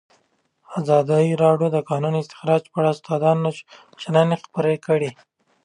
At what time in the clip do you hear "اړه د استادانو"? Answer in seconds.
2.81-3.49